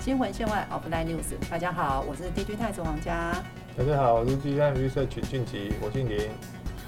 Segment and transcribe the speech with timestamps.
[0.00, 3.34] 新闻线外 Offline News，大家好，我是 DJ 太子王佳。
[3.76, 6.30] 大家好，我是 DJ 绿色曲俊吉，我姓林。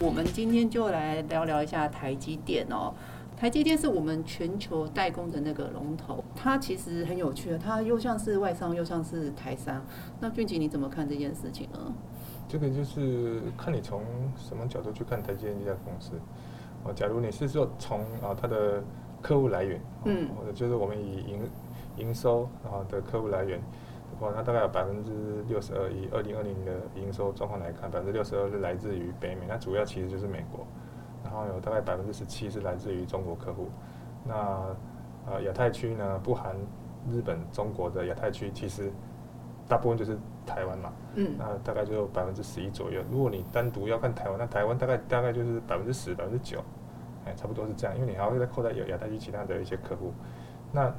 [0.00, 2.94] 我们今天就来聊聊一下台积电哦。
[3.36, 9.84] 台积电是我们全球代工的那个龙头，它其实很有趣，它又像是外商，又像是台商。
[10.18, 11.78] 那俊吉你怎么看这件事情呢？
[12.48, 14.02] 这个就是看你从
[14.38, 16.12] 什么角度去看台积电这家公司。
[16.84, 18.82] 哦，假如你是说从啊它的
[19.20, 21.40] 客户来源，嗯，或者就是我们以营
[21.96, 30.66] 营收啊的客户来源的话，它大概有百分之六十二，以二零二零的营收状况来看，百分之六十二是来自于北美，那主要其实就是美国，
[31.24, 33.68] 然后有大概百分之十七是来自于中国客户。
[34.24, 34.76] 那
[35.26, 36.54] 呃亚太区呢，不含
[37.10, 38.92] 日本、中国的亚太区，其实
[39.68, 43.02] 大部分就是台湾嘛，嗯，那大概就百分之十一左右。
[43.10, 46.62] 如果你单独要看台湾，那台湾大概大概就是百分之十、百分之九。
[47.24, 50.12] 哎，差不多是这样，因为你还会再扣在有亚太区其他的一些客户。
[50.72, 50.92] 那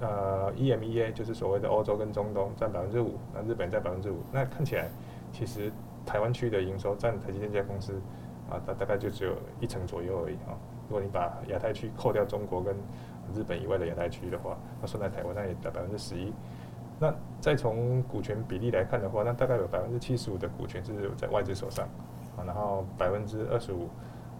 [0.00, 4.16] 呃，EMEA 就是所谓的欧洲跟中东占百分之五，那日本占百分之五。
[4.32, 4.88] 那看起来
[5.30, 5.70] 其实
[6.06, 8.00] 台湾区的营收占台积电这家公司
[8.50, 10.56] 啊，大大概就只有一成左右而已啊。
[10.88, 12.74] 如果你把亚太区扣掉中国跟
[13.34, 16.32] 日本以外的亚太区的话，那算在台湾那也在百分之十一。
[16.98, 21.86] 那再从股权比例来看的话，那大概有百分之七十五的股权是在外资手上
[22.36, 23.88] 啊，然后百分之二十五。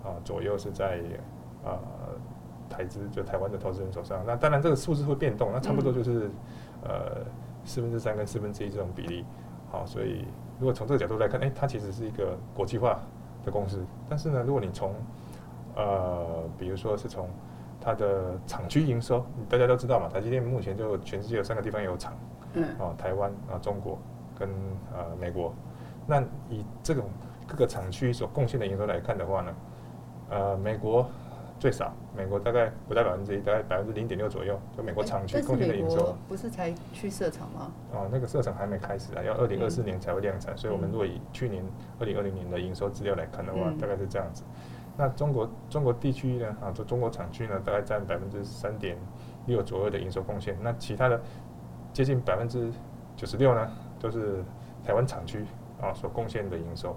[0.02, 0.98] 啊，左右是在
[1.62, 1.78] 呃
[2.70, 4.24] 台资就台湾的投资人手上。
[4.26, 6.30] 那当然这个数字会变动，那差不多就是
[6.82, 7.18] 呃
[7.64, 9.26] 四分之三跟四分之一这种比例。
[9.70, 10.24] 好，所以
[10.58, 13.00] 如果从这个角度来看，哎，它其实是一个国际化
[13.44, 13.84] 的公司。
[14.08, 14.94] 但是呢，如果你从
[15.76, 17.28] 呃比如说是从
[17.80, 22.12] 它的厂区营收，大家都知道嘛，台积电目前就全世界有三个地方有厂，
[22.54, 23.98] 嗯，哦台湾啊中国
[24.38, 24.48] 跟
[24.94, 25.52] 呃美国。
[26.06, 27.04] 那以这种
[27.46, 29.54] 各个厂区所贡献的营收来看的话呢？
[30.30, 31.08] 呃，美国
[31.60, 36.16] 最少，美国大概不到百分之一，大概百分之零点六左右，就美国厂区贡献的营收。
[36.26, 37.70] 不是才去设厂吗？
[37.92, 41.62] 哦，那个设厂还没开始啊，要二零二四年才会量产，所以我们如果以去年
[41.98, 44.42] 二零二零年的营收资料来看的话，大概是这样子。
[44.96, 46.56] 那中国中国地区呢？
[46.62, 48.96] 啊，就中国厂区呢，大概占百分之三点
[49.44, 50.56] 六左右的营收贡献。
[50.62, 51.20] 那其他的
[51.92, 52.72] 接近百分之
[53.16, 53.70] 九十六呢，
[54.00, 54.42] 都是
[54.82, 55.44] 台湾厂区
[55.78, 56.96] 啊所贡献的营收。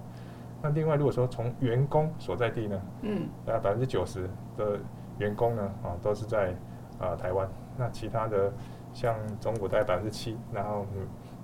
[0.64, 4.80] 那另外，如果说从员工所在地呢，嗯，大概百分之九十的
[5.20, 6.56] 员工呢，啊，都是在
[7.00, 7.46] 啊台湾。
[7.78, 8.50] 那其他的
[8.94, 10.86] 像中国大概百分之七，然后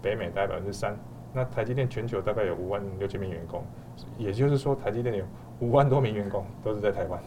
[0.02, 0.96] 北美大概百分之三。
[1.34, 3.62] 那台积电全球大概有五万六千名员工，
[4.18, 5.26] 也就是说台积电有
[5.60, 7.22] 五万多名员工都是在台湾。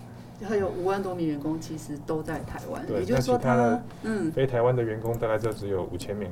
[0.49, 6.31] 还有五万多名员工其实都在台湾，也就是说他嗯，非台湾的员工大概就只有五千名，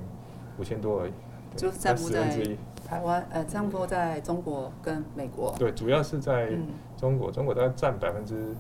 [0.59, 1.12] 五千多而已，
[1.54, 2.34] 就占不在。
[2.86, 5.54] 台湾呃，差不多在中国跟美国。
[5.58, 6.50] 对，主要是在
[6.96, 8.54] 中国，中国大概占百分之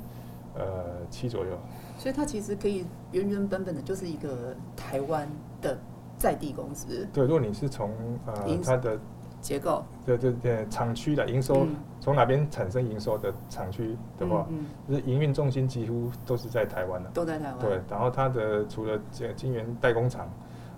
[0.54, 1.58] 呃七左右。
[1.98, 5.28] 所以它其实可以原原本本的就是一个台湾
[5.60, 5.76] 的
[6.16, 7.06] 在地公司。
[7.12, 7.90] 对，如果你是从
[8.26, 8.98] 呃它的
[9.40, 11.66] 结构，对对对，厂区的营收
[12.00, 14.46] 从哪边产生营收的厂区的话，
[14.88, 17.10] 就是营运重心几乎都是在台湾的。
[17.10, 17.58] 都在台湾。
[17.58, 20.28] 对，然后它的除了这金源代工厂，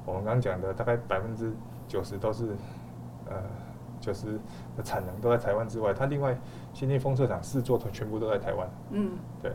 [0.06, 1.52] 我们刚刚讲的大概百分之
[1.86, 2.56] 九十都是。
[3.32, 3.42] 呃，
[4.00, 4.38] 就是
[4.76, 6.36] 的产能都在台湾之外，它另外
[6.74, 8.68] 先进封测厂四座全部都在台湾。
[8.90, 9.12] 嗯，
[9.42, 9.52] 对。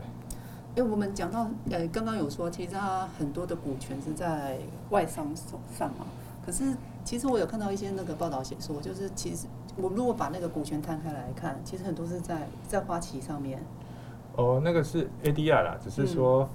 [0.76, 4.58] 因为我们讲到呃，刚刚有说，其实它很多的股权是在
[4.90, 6.06] 外商手上嘛。
[6.44, 6.64] 可是
[7.04, 9.46] 其实我有看到一些那个报道写说，就是其实
[9.76, 13.60] 我们如果把那个股权摊开来看，其实很多是在在花旗上面。
[14.36, 16.48] 哦，那个是 ADR 啦，只是说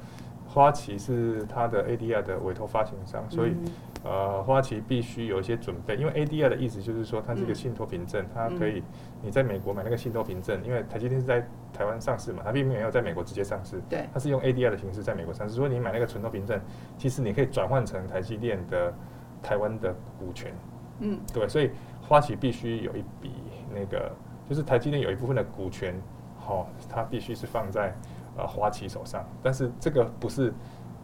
[0.47, 3.55] 花旗是它的 ADR 的委托发行商，所以。
[4.03, 8.83] 呃，花旗必须有一些准备，因为 ADR 的意思就是说，它是一个信托凭证，它可以
[9.21, 16.59] 你在美国买那个信托凭证，因为台积电是在台湾上市嘛，它并没有在美国直接上市，对，它是用 ADR 的形式在美国上市，如果你买那个存托凭证，
[16.97, 18.93] 其实你可以转换成台积电的
[19.41, 20.53] 台湾的股权，
[20.99, 21.71] 嗯，对，所以
[22.01, 23.31] 花旗必须有一笔
[23.73, 24.11] 那个，
[24.49, 25.95] 就是台积电有一部分的股权，
[26.37, 27.95] 好，它必须是放在
[28.35, 30.53] 呃花旗手上，但是这个不是。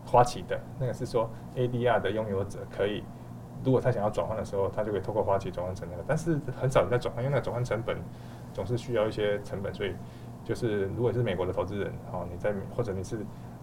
[0.09, 3.03] 花旗的那个是说 ADR 的拥有者可以，
[3.63, 7.97] 如果他想要转换的时候，他就可以透过花旗转换成那个，但是很少人在转换，因为那转换成本
[8.53, 9.93] 总是需要一些成本，所以
[10.43, 13.17] 就是如果是美国的投资人，哦，你在或者你是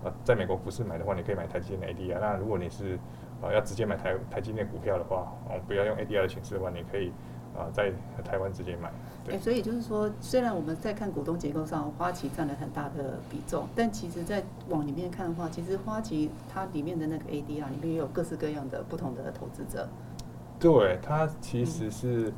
[0.04, 2.20] 呃在美国股市买的话，你可以买台积电的 ADR。
[2.20, 2.98] 那如果你是
[3.42, 7.12] 呃要直接买台台积电股票的话，哦，不要用 ADR 的形式的话，你可以
[7.54, 7.92] 啊在
[8.24, 8.90] 台湾直接买。
[9.28, 19.88] 哎，所以就是说，虽然我们在看股东结构上，花旗占了很大的比重，但其实，在往里面看的话，其实花旗它里面的那个 ADR 里面也有各式各样的不同的投资者。
[20.60, 22.32] 对，它其实是，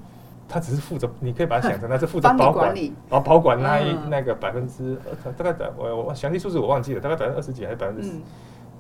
[0.49, 4.99] 它只是负责，你可以把它想成它是负责 保管，然后保管那一那个百分之
[5.37, 8.11] 大概在，我我详细数字我忘记了，大概百分之二十几还是百分之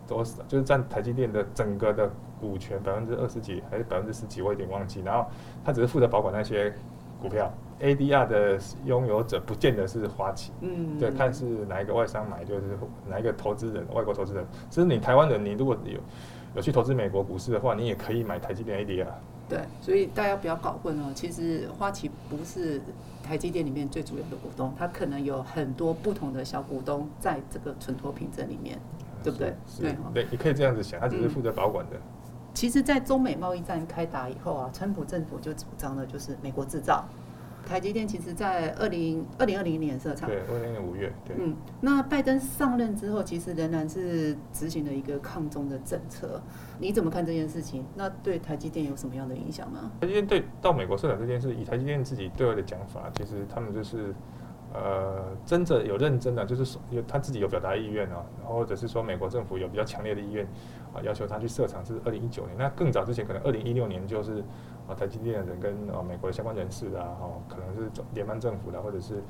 [0.09, 2.11] 多少，就是占台积电的整个的
[2.41, 5.03] 股权百分之二十几还是百分之十几，我有点忘记。
[5.03, 5.29] 然后
[5.65, 6.75] 他只是负责保管那些
[7.21, 12.79] 股票，ADR 的拥有者不见得是花旗，嗯，对，看是哪一个外商买，就是
[13.09, 14.45] 哪一个投资人，外国投资人。
[14.71, 16.01] 其实你台湾人，你如果有
[16.57, 19.07] 有去投资美国股市的话，你也可以买台积电 ADR。
[19.49, 21.11] 对，所以大家不要搞混哦。
[21.15, 22.81] 其实花旗不是
[23.23, 28.79] 台积电里面最主要的股东，它可能有很多不同的小股东在这个存托凭证里面，
[29.23, 29.55] 对不对？
[29.81, 31.97] 对，对，你可以这样子想，他只是负责保管的。
[32.55, 37.05] 其实，在中美贸易战开打以后啊，川普政府就主张的就是美国制造。
[37.67, 41.37] 台积电其实，在二零二零二零年设厂，对，二零年五月，对。
[41.38, 46.41] 嗯，那拜登上任之后，其实仍然是执行了一个抗中的政策。
[46.79, 47.85] 你怎么看这件事情？
[47.94, 49.91] 那对台积电有什么样的影响吗？
[50.00, 54.14] 台积电对到美国设厂这件事，以台积电自己对外的讲法，其实他们就是。
[54.75, 60.44] 呃，真的有认真的，就是说有他自己有表达意愿啊，或者是说美国政府有比较强烈的意愿
[60.93, 62.56] 啊，要求他去设厂是二零一九年。
[62.59, 64.44] 那更早之前可能二零一六年就是
[64.87, 69.23] 啊，台积电的人跟啊美国的相关人士啊，哦，可能是联邦政府的或者是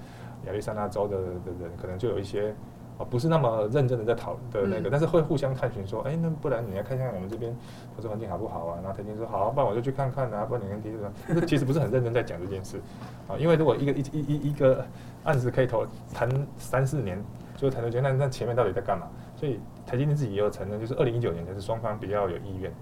[0.46, 2.55] 亚利桑那州的的人，可能就有一些。
[2.99, 7.56] 啊，不是那么认真的在讨的那个，但是会互相探寻说，哎，那不然你来看看我们这边
[7.95, 8.79] 投资环境好不好啊？
[8.83, 12.81] 然后台金说好，不然我就去看看啊，不然你跟提说， 其实不是很认真在讲这件事
[13.29, 14.85] 啊，因为如果一个一一一一个
[15.23, 17.23] 案子可以投谈三四年，
[17.56, 19.06] 就谈多久，那那前面到底在干嘛？
[19.37, 22.73] 所以台积电自己也有承认，就是二零一九年才是双方比较有意愿。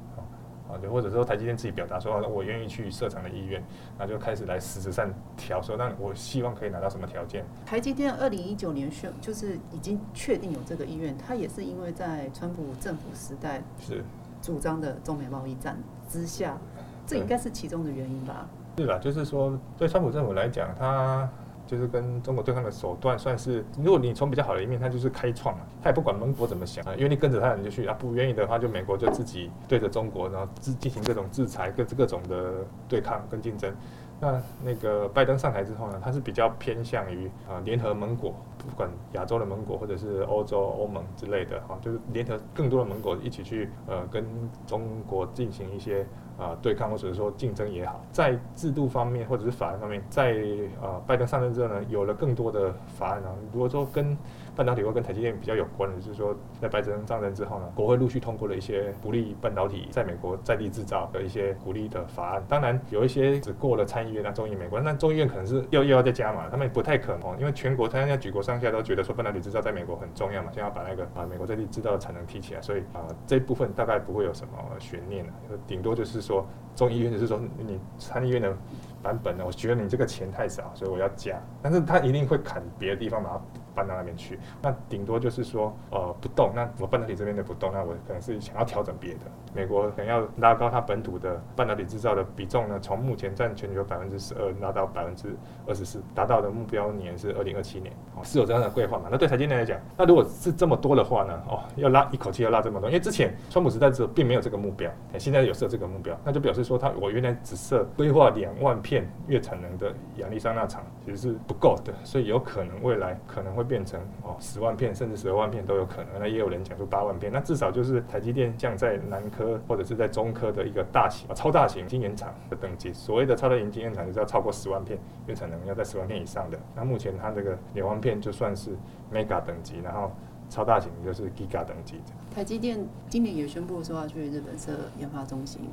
[0.68, 3.62] 啊，就或者说台积电自己表达说，我愿意去设厂的意愿，
[3.98, 7.44] 那就开始来实质上调，说那我希望可以拿到什么条件？
[7.64, 14.02] 台积电二零一九年宣就是已经确定有这个意愿，它也是因为在川普政府时代是
[14.42, 15.78] 主张的中美贸易战
[16.08, 16.58] 之下，
[17.06, 18.48] 这应该是其中的原因吧？
[18.78, 18.98] 是吧？
[18.98, 21.28] 就是说对川普政府来讲，他。
[21.66, 33.74] 就是跟中国对抗的手段，算是如果你从比较好的一面，他就是开创了，他也不管盟国怎么想啊，愿意跟着他你就去啊，不愿意的话就美国就自己对着中国，然后自进行各种制裁、各各种的对抗跟竞争。
[34.18, 44.24] 那那个拜登上台之后呢，他是比较偏向于啊联合盟国，不管亚洲的盟国或者是欧洲欧盟之类的哈，就是联合更多的盟国一起去呃跟
[44.66, 46.06] 中国进行一些
[46.38, 50.34] 啊对抗或者说竞争也好，在制度方面或者是法案方面，在
[50.80, 54.16] 呃拜登上任之后呢，有了更多的法案啊，如果说跟
[54.56, 64.06] 半导体会跟台积电比较有关的，就是说在拜登上任之后呢，国会陆续通过了一些鼓励半导体在美国在地制造的一些鼓励的法案，当然有一些只过了参。
[64.06, 75.32] 议院那众议美国，那众议院可能是又又要再加嘛，他们不太可能，因为全国他现在举国上下都觉得说半导体制造在美国很重要嘛，先要把那个把美国在地制造的产能提起来，所以啊这部分大概不会有什么悬念了，
[75.66, 78.56] 顶多就是说众议院就是说你参议院的
[79.02, 83.40] 版本呢，我觉得你这个钱太少，所以我要加，但是他一定会砍别的地方把它。
[83.76, 86.50] 搬到那边去，那顶多就是说，呃，不动。
[86.54, 89.20] 那我半导体这边的不动，那我可能是想要调整别的。
[89.54, 95.36] 美国可能要拉高它本土的半导体制造的比重呢，从目前占全球百分之十二拉到百分之
[95.66, 97.92] 二十四，达到的目标年是二零二七年。
[98.14, 99.08] 哦，是有这样的规划嘛？
[99.10, 101.42] 那对台积电来讲，那如果是这么多的话呢？
[101.46, 113.65] 哦，要拉一口气要拉这么多，因为之前川普时代的时候并没有这个目标，现在有设这个目标，那就表示说，他我原来只设规划两万片月产能的亚利桑那厂其实是不够的，所以有可能未来可能会。
[113.66, 122.92] 变成哦十万片甚至十二万片都有可能，那也有人讲出八万片，那至少就是台积电降在南科或者是在中科的一个大型、啊超大型晶圆厂的等级。
[122.92, 126.58] 所谓的超大型晶圆厂就是要超过十万片，月产能要在十万片以上的。
[126.74, 128.70] 那目前它这个两万片就算是
[129.12, 130.10] mega 等级，然后
[130.48, 132.00] 超大型就是 giga 等级。
[132.34, 135.68] 台积电今年也宣布说要去日本设研发中心，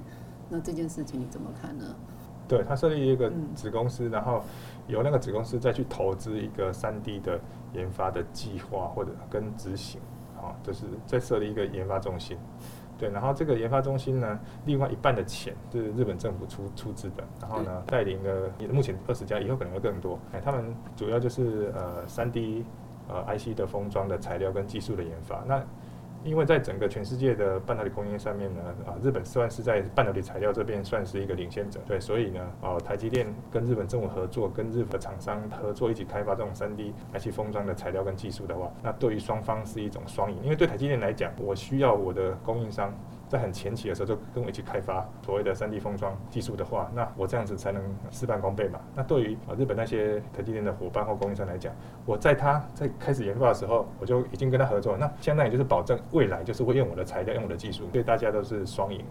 [0.49, 1.85] 那这件事情你怎么看呢？
[2.45, 4.43] 对，它设立一个子公司，然后
[4.87, 7.39] 由那个子公司再去投资一个三 D 的
[7.73, 9.99] 研发的计划或者跟执行，
[10.35, 12.37] 好，就是再设立一个研发中心。
[12.97, 20.17] 对，然后这个研发中心呢，另外一半的钱是日本政府出出资的，然后呢带领了目前二十家，以后可能会更多。
[20.31, 22.63] 哎，他们主要就是呃三 D
[23.09, 25.43] 呃 IC 的封装的材料跟技术的研发。
[25.45, 25.61] 那
[26.23, 42.93] 因为在整个全世界的半导体供应链上面呢，啊，日本算是在半导体材料这边算是一个领先者，对，所以呢，啊，台积电跟日本政府合作，跟日本厂商合作一起开发这种三 D IC 封装的材料跟技术的话，那对于双方是一种双赢，因为对台积电来讲，我需要我的供应商。
[43.33, 48.79] 在很前期的时候就跟我一起开发所谓的三 D 封装技术的话，那我这样子才能事半功倍嘛。
[48.95, 51.73] 那对于啊日本那些台积电的伙伴或供应商来讲，
[52.05, 59.03] 我在他在开始研发的时候，我就已经跟他合作，那相当于就是保证未来就是会用我的材料、用我的技术，对大家都是双赢。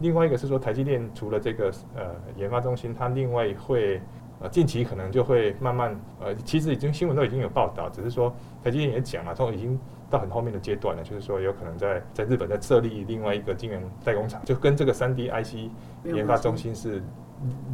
[0.00, 4.00] 另外一个是说，台积电除了这个呃研发中心，它另外会
[4.40, 9.78] 呃，近期可能就会慢慢，呃，其实已经新闻都已经有报道，只是说台积电也讲了，从已经
[10.12, 15.70] 到很后面的阶段呢，就是说有可能在在日本在设立另外一个晶圆代工厂，就跟这个三 D IC
[16.04, 17.02] 研发中心是。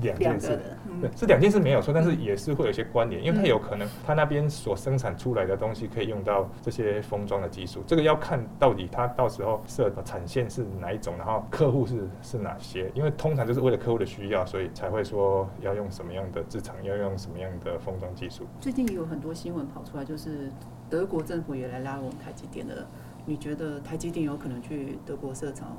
[0.00, 0.59] 两件事，
[0.99, 18.47] 对，是两件事没有错，但是也是会有一些关联，因为它有可能它那边所生产出来的东西可以用到这些封装的技术，这个要看到底它到时候设的产线是哪一种，然后客户是是哪些，因为通常就是为了客户的需要，所以才会说要用什么样的制厂，要用什么样的封装技术。
[18.62, 20.50] 最近有很多新闻跑出来，就是
[20.90, 22.87] 德国政府也来拉拢台积电的，
[23.26, 25.76] 你觉得台积电有可能去德国设厂？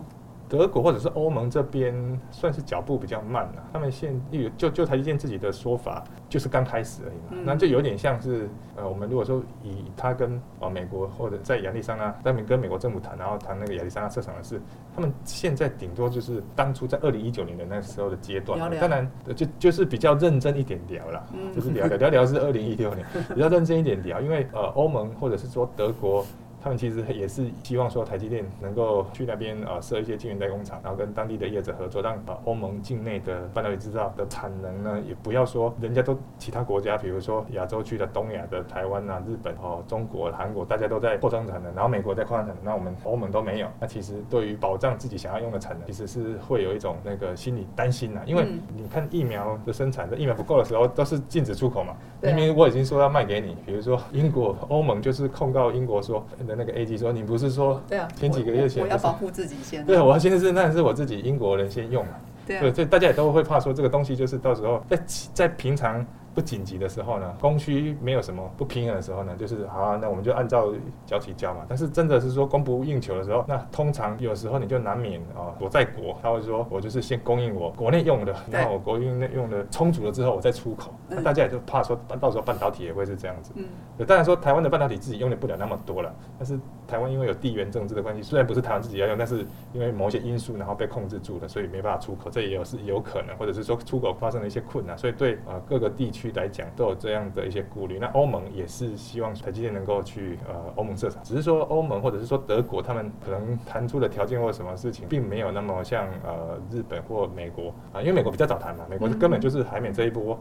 [0.49, 14.59] 德国或者是欧盟这边算是脚步比较慢了，他们现有就就台积电自己的说法，就是刚开始而已嘛，那就有点像是呃，我们如果说以他跟呃美国或者在亚利桑那他们跟美国政府谈，然后谈那个亚利桑那设厂的事，
[14.95, 26.25] 他们现在顶多就是当初在二零一九年的那时候的阶段，当然就就是比较认真一点聊了，就是聊聊聊聊是二零一六年，比较认真一点聊，因为呃欧盟或者是说德国。
[26.61, 43.67] 他们其实也是希望说台积电能够去那边呃设一些晶圆代工厂，然后跟当地的业者合作，让呃欧盟境内的半导体制造的产能呢，也不要说人家都其他国家，比如说亚洲区的东亚的台湾啊、日本哦、中国、韩国，大家都在扩张产能，然后美国在扩张产能，那我们欧盟都没有。
[43.79, 51.95] 那其实对于保障自己想要用的产能，其实是会有一种那个心理担心呐，因为你看疫苗的生产，的疫苗不够的时候都是禁止出口嘛。
[52.21, 56.25] 明明我已经说要卖给你，比如说英国、欧盟就是控告英国说。
[56.47, 62.13] 的那个 A G 说，你不是说对啊，前几个月前我要保护自己先，对，我要先是那是我自己英国人先用嘛，
[62.47, 64.99] 对，所以大家也都会怕说这个东西就是到时候在
[65.33, 66.05] 在平常。
[66.33, 70.73] 不紧急的时候呢，供需没有什么不平衡的时候呢，就是好，那我们就按照
[71.05, 71.65] 交期交嘛。
[71.67, 80.93] 但是真的是说供不应求的时候，那通常有时候你就难免啊，我在国，他会说我就是先供应我国内用的，然后我国内用的充足了之后，我再出口。
[81.07, 83.51] 那大家也就怕说，到时候半导体也会是这样子。
[83.55, 83.65] 嗯。
[84.05, 92.29] 当然说台湾的半导体自己用的不了那么多了，但是台湾因为有地缘政治的关系，虽然不是台湾自己要用，但是因为某些因素然后被控制住了，所以没办法出口。
[92.29, 97.09] 这也有是有可能，或者是说出口发生了一些困难，所以对啊各个地区来讲都有这。
[97.09, 110.39] 样的一些顾虑，那欧盟也是希望台积电能够去呃欧盟设厂，只是说欧盟或者是说德国，他们可能谈出的条件或什么事情，并没有那么像呃日本或美国啊，因为美国比较早谈嘛，美国根本就是海免这一波。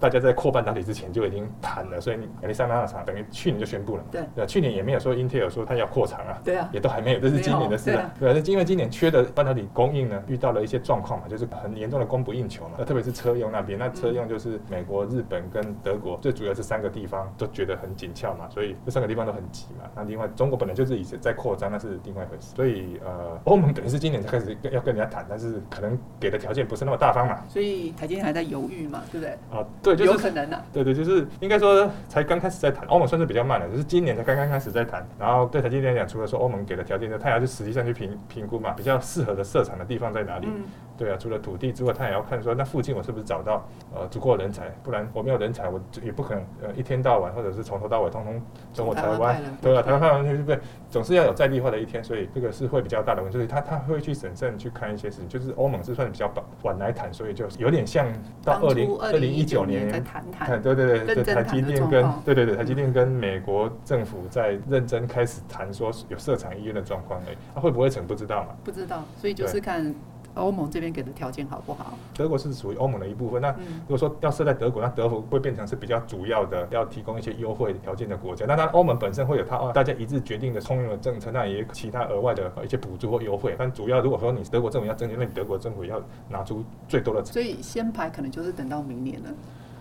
[0.00, 4.04] 大家在扩半导体之前就已经谈了，所以亚利桑那厂等于去年就宣布了。
[4.10, 6.38] 对，去年也没有说 Intel 说它要扩厂啊。
[6.44, 8.12] 对啊，也都还没有，这是今年的事啊。
[8.18, 12.76] 对啊，是因为今年缺的半导体供应呢，遇到了一些状况嘛，就是很严重的供不应求嘛。
[12.78, 19.90] 那特别是车用那边，那车用就是美国、日本跟德国，最主要这三个地方都觉得很紧俏嘛，所以这三个地方都很急嘛。
[19.96, 22.54] 那另外中国本来就是以前在扩张，那是另外一回事。
[22.54, 27.42] 所以呃，欧盟等于是今年才开始要跟人家谈，但是可能给的条件不是那么大方嘛。
[27.48, 29.32] 所以台积电还在犹豫嘛，对不对？
[29.50, 30.64] 啊，对，就是有可能的。
[30.72, 35.06] 对对，就是应该说才刚开始在谈，欧盟算是比较慢的，就是今年才刚刚开始在谈。
[35.18, 40.48] 然后对台积电来讲，除了说欧盟给的条件，他也要去实际上去评评估嘛，比较适合的设厂的地方在哪里。
[40.96, 43.64] 对啊，除了土地之外，他也要看说那附近我是不是找到
[43.94, 48.42] 呃足够的人才，不然我没有人才，我也不可能呃一天到晚或者是从头到尾通通
[48.74, 50.58] 中国台湾，对啊，台湾派完对不对？
[50.90, 53.38] 总是要有在地化的一天，所以这个是会比较大的问题。
[53.38, 58.04] 所以他他会去审慎去看一些事情，就是欧盟是算比较晚来谈，所以就有点像
[58.42, 68.56] 到二零二零一九年在谈谈，对对对，台积电跟对对对台积电跟美国政府在认真开始谈说有设厂医院的状况已，他会不会成不知道嘛？
[68.64, 69.94] 不知道，所以就是看。
[70.34, 71.98] 欧盟这边给的条件好不好？
[72.14, 73.42] 德国是属于欧盟的一部分。
[73.42, 78.46] 那如果说要设在德国，那德国会变成是比较主要的，要提供一些优惠条件的国家。
[78.46, 83.56] 那当然，欧盟本身会有它大家一致决定的通用的政策，那也有其他额外的一些补助或优惠。
[83.58, 87.24] 但主要如果说你德国政府要增加，那你德国政府要拿出最多的。
[87.24, 89.30] 所以先排可能就是等到明年了。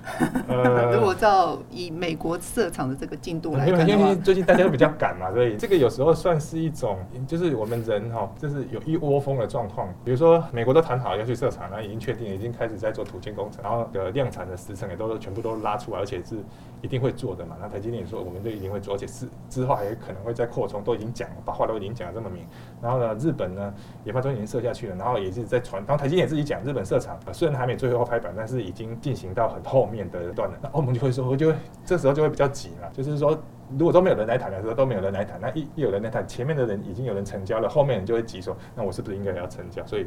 [0.94, 6.98] 如果照以美国设厂的这个进度来看因为最近大家都比较赶嘛，所以这个有时候算是一种，
[7.28, 9.88] 就是我们人哈，就是有一窝蜂的状况。
[10.04, 16.38] 比如说美国都谈好要去设厂，然后已经确定，已经开始在做土建工程，然后的量产的时程也都全部都拉出来，而且是
[16.82, 17.58] 一定会做的嘛。
[17.60, 22.46] 那台积电也说，我们就一定会做，而且是之后还可能会再扩充，都已经讲，把话都已经讲的这么明。
[22.82, 23.74] 然后呢，日本呢
[24.06, 25.84] 研发中心已经设下去了，然后也是在传。
[25.88, 29.97] 然后台积电自己讲，日本设厂虽然还没最后拍板，但是已经进行到很后面。
[29.98, 33.36] 面的段了，那欧盟就会说，我就会这时候就会比较急嘛，就是说，
[33.78, 39.86] 如果都没有人来谈的时候，都没有人来谈，那一一有人来谈，前面的人已经有人成交了，后面人就会急说，那我是不是应该要成交？
[39.86, 40.06] 所以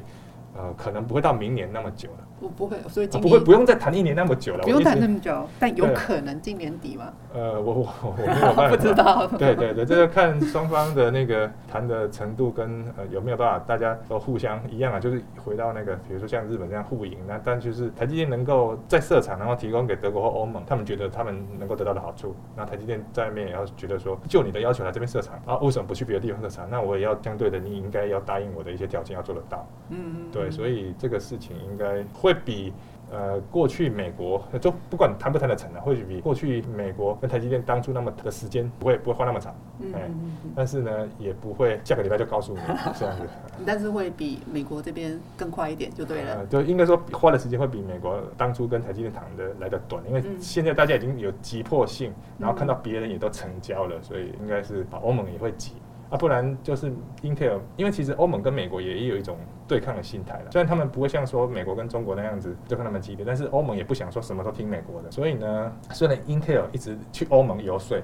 [0.57, 2.27] 呃，可能不会到明年那么久了。
[2.41, 4.63] 我不会，所以不会不用再谈一年那么久了。
[4.63, 7.13] 不用谈那么久，但有可能今年底吗？
[7.35, 9.27] 呃，我我我没有办法， 不知道。
[9.39, 26.67] 对对对， 这个看双方的那个谈的程度跟呃有没有办法，大家都互相一样啊，就是回到那个，比如说像日本这样互赢，那但就是台积电能够在设厂，然后提供给德国或欧盟，他们觉得他们能够得到的好处，那台积电在外面也要觉得说，就你的要求来这边设厂，啊，为什么不去别的地方设厂？
[26.71, 29.69] 那我也要相对的，你应该要答应我的一些条件要做得到。
[29.91, 30.31] 嗯嗯。
[30.33, 32.73] 对，所以这个事情应该会比。
[33.13, 39.53] 呃，过去美国就不管谈不谈得成了，或许比过去美国跟台积电当初那么的时间不会不会花那么长，
[39.93, 40.09] 哎，
[40.55, 42.61] 但是呢，也不会下个礼拜就告诉你
[42.97, 43.29] 这样子。
[43.67, 46.47] 但是会比美国这边更快一点，就对了。
[46.47, 55.73] 就应该说花的时间会比美国当初跟台积电谈的来的短，因为现在大家已经有急迫性，然后看到别人也都成交了，所以应该是欧盟也会急。
[56.11, 59.37] 啊，不然就是 Intel，因为其实欧盟跟美国也有一种
[59.69, 60.51] 对抗的心态了。
[60.51, 65.11] 虽然他们不会像说美国跟中国那样子对抗那么激烈，但是欧盟也不想说什么都听美国的。
[65.11, 67.97] 所以呢，虽然 Intel 一直去欧盟游说，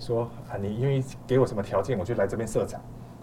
[0.00, 2.80] 说啊，你愿意给我什么条件，我就来这边设厂，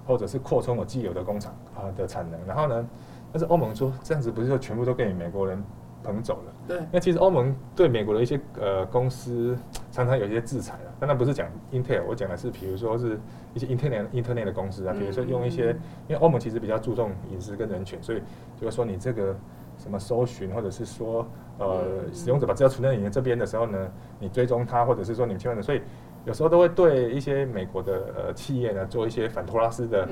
[0.08, 2.40] 或者是扩充我既有的工厂啊的产能。
[2.48, 2.88] 然后呢，
[3.34, 5.62] 但是欧盟说这样子不是说全部都被美国人
[6.02, 6.54] 捧走了？
[6.66, 6.80] 对。
[6.94, 9.58] 那其实欧盟对美国的一些呃公司
[9.92, 13.20] 常常有一些制裁了，但那不是讲 Intel，我讲的是比如说是。
[13.54, 15.72] 一些 Internet Internet 的公司啊，比如说用一些，
[16.08, 18.22] 因为欧盟其实比较注重隐私跟人权，所以
[18.56, 19.36] 就是说你这个
[19.78, 21.26] 什么搜寻，或者是说
[21.58, 25.82] 呃使用者把资料存在你这边的时候呢，你追踪他，或者是说你千万的，所以
[26.26, 30.08] 有时候都会对一些美国的呃企业呢做一些反托拉斯的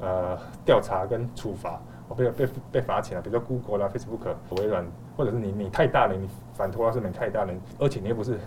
[0.00, 8.38] 呃调查跟处罚，我被被被罚钱了，比如说 Google 啦、Facebook、微软，或者是你你太大了，你反托拉斯你太大了，而且你又不是。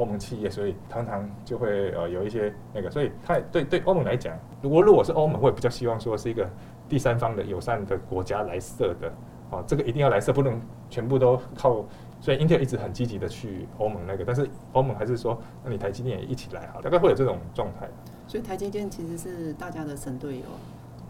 [0.00, 6.48] 欧盟企业，所以常常就会呃有一些那个，所以它对对欧盟来讲，如果如果是欧盟，会比较希望说是一个
[6.88, 9.12] 第三方的友善的国家来设的，
[9.50, 11.84] 啊，这个一定要来设，不能全部都靠。
[12.22, 17.88] 所以 Intel 一直很积极的去欧盟那个，但是欧盟还是说，那你台积电也一起来哈，大概会有这种状态。
[18.26, 20.44] 所以台积电其实是大家的神队友。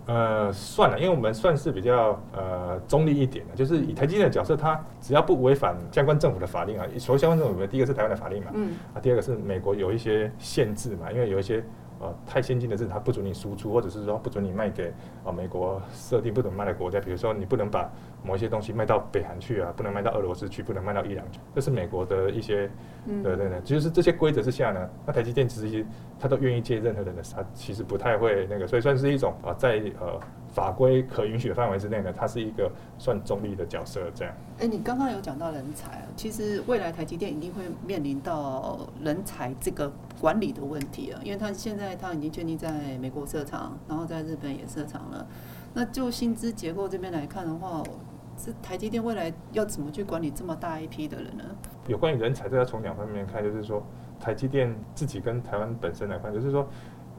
[0.07, 11.65] 呃，算了，因为我们算是比较呃中立一点的，就是以台积电的角色，它只要不违反相关政府的法令啊，所谓相关政府的第一个是台湾的法令嘛，嗯，啊，第二个是美国有一些限制嘛，因为有一些。
[12.01, 14.93] 呃，太先进的是它不准你输出，或者是说不准你卖给
[15.25, 17.91] 啊美国设定不准卖的国家，比如说你不能把
[18.25, 22.71] 某一些东西卖到北韩去啊，不能卖到俄罗斯去，不能卖到伊朗去，这是美国的一些，
[23.07, 25.87] 对对对，就是这些规则之下呢，那台积电其实
[26.19, 30.21] 它都愿意借任何人的，它其实不太会那个，所以算是一种啊在呃。
[30.53, 34.35] 法规可允许的范围之内呢，它是一个算中立的角色，这样。
[34.59, 45.27] 哎，你刚刚有讲到人才，其实未来台积电一定会面临到人才这个管理的问题啊，因为它现在它已经确定在美国设厂，然后在日本也设厂了。
[45.73, 47.83] 那就薪资结构这边来看的话，
[48.37, 51.45] 是台积电未来要怎么去管理这么大一批的人呢？
[51.87, 53.81] 有关于人才，这要从两方面看，就是说
[54.19, 56.69] 台积电自己跟台湾本身来看，就是说。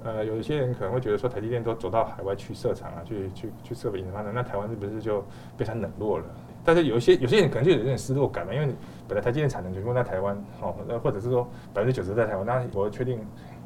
[0.03, 5.23] 呃，有一些人可能会觉得说，台积电都走到海外去设厂啊，去去去设备研发的，那台湾是不是就
[5.55, 6.25] 被它冷落了？
[6.63, 8.73] 但是有一些有些人可能就有点失落感嘛，因为
[9.07, 13.19] 本来台积电产能全部在台湾，哦，那或者是说百分之九十在台湾，那我确定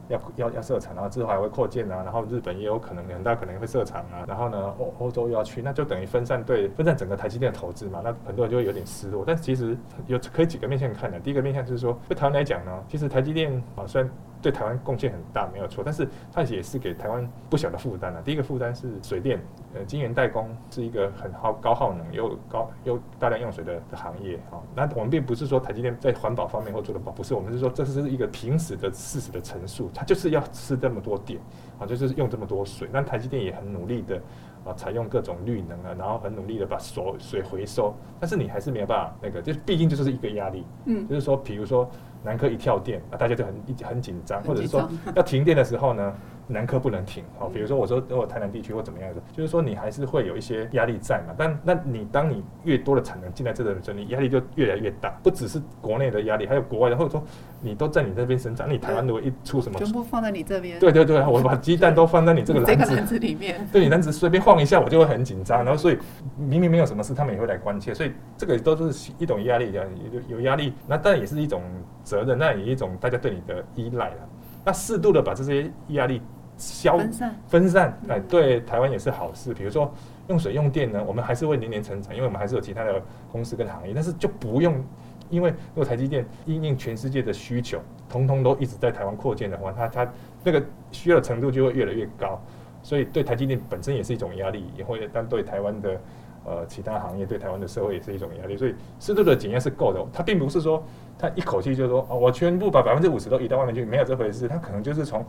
[0.09, 9.23] 要要要设厂，然后之后还会扩建啊，然后日本也有可能很大可能会设厂啊，然后呢欧欧洲又要去，那就等于分散对分散整个台积电的投资嘛，那很多人就会有点失落。
[9.25, 14.09] 但其实有可以几个面向看的，第一个面向就是说，对台湾来讲呢，其实台积电啊虽然。
[14.45, 18.21] 对台湾贡献很大，没有错，但是它也是给台湾不小的负担了。
[18.21, 19.41] 第一个负担是水电，
[19.73, 24.61] 呃，晶圆代工是一个很耗高耗能又高又大量用水的的行业啊。
[24.75, 31.39] 那我们并不是说台积电在环保方面或做的不好，不是，我们是说这是一个平时的事实的陈述，它就是要吃这么多电
[31.79, 32.87] 啊，就是用这么多水。
[32.93, 34.21] 那台积电也很努力的
[34.65, 41.89] 啊，采用各种绿能啊，然后很努力的把所水回收，但是你还是没有办法那个，就毕竟就是一个压力，嗯，就是说，比如说。
[42.25, 46.11] 南科一跳电啊，大家就很很紧张，或者是说要停电的时候呢？
[46.47, 51.33] 南科不能停，哦，比如说我说如果台南地区或怎么样的，就是说你还是会有一些压力在嘛。
[51.37, 57.23] 但那你当你越多的产能进来这个时候，你压力就越来越大，不只是国内的压力，还有国外的，或者说
[57.61, 65.63] 你都在你这边生产，你台湾如果一出什么，全部放在你这边，对对对，我把鸡蛋都放在你这个篮子篮子里面，对你篮子随便晃一下，我就会很紧张。
[65.63, 65.97] 然后所以
[66.37, 71.63] 明明没有什么事，他们也会来关切，所以这个都是一种压力，有有压力，那当然也是一种
[72.03, 74.29] 责任，那也一种大家对你的依赖了。
[74.63, 76.21] 那适度的把这些压力。
[76.57, 79.53] 消分散，分散，哎，对台湾也是好事。
[79.53, 79.93] 比如说
[80.27, 84.83] 用水用电呢，我们还是会年年成长，因为我们还是有其他的公司跟行业，但是就不用，
[85.29, 90.11] 因为如果台积电应应全世界的需求，通通都一直在台湾扩建的话，它它
[90.43, 92.41] 那个需要的程度就会越来越高，
[92.81, 96.01] 所以对台积电本身也是一种压力，也会但对台湾的
[96.45, 98.55] 呃其他行业，对台湾的社会也是一种压力。
[98.55, 100.83] 所以适度的检验是够的，它并不是说
[101.17, 104.47] 它一口气就说哦，我全部把百分之五十都移到外面去，没有这回事。
[104.47, 105.25] 它可能就是从